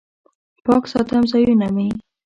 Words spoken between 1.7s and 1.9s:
مې